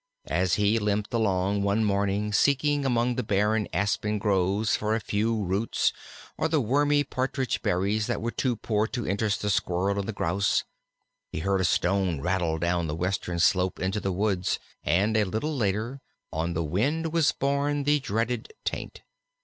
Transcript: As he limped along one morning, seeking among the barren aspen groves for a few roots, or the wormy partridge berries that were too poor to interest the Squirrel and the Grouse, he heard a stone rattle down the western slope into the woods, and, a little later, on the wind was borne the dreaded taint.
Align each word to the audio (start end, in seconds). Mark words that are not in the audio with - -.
As 0.31 0.55
he 0.55 0.79
limped 0.79 1.13
along 1.13 1.61
one 1.61 1.83
morning, 1.83 2.33
seeking 2.33 2.85
among 2.87 3.13
the 3.17 3.21
barren 3.23 3.67
aspen 3.71 4.17
groves 4.17 4.75
for 4.75 4.95
a 4.95 4.99
few 4.99 5.43
roots, 5.43 5.93
or 6.39 6.47
the 6.47 6.59
wormy 6.59 7.03
partridge 7.03 7.61
berries 7.61 8.07
that 8.07 8.19
were 8.19 8.31
too 8.31 8.55
poor 8.55 8.87
to 8.87 9.05
interest 9.07 9.43
the 9.43 9.51
Squirrel 9.51 9.99
and 9.99 10.07
the 10.07 10.11
Grouse, 10.11 10.63
he 11.29 11.41
heard 11.41 11.61
a 11.61 11.63
stone 11.63 12.19
rattle 12.19 12.57
down 12.57 12.87
the 12.87 12.95
western 12.95 13.37
slope 13.37 13.79
into 13.79 13.99
the 13.99 14.11
woods, 14.11 14.57
and, 14.83 15.15
a 15.15 15.23
little 15.23 15.55
later, 15.55 16.01
on 16.33 16.53
the 16.55 16.63
wind 16.63 17.13
was 17.13 17.31
borne 17.31 17.83
the 17.83 17.99
dreaded 17.99 18.51
taint. 18.65 19.03